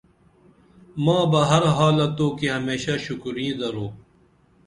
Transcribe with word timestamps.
ماں 1.03 1.23
بہ 1.31 1.41
ہر 1.49 1.63
حالہ 1.75 2.07
توکی 2.17 2.47
ہمیشہ 2.57 2.93
شکریں 3.05 3.53
درو 3.59 3.87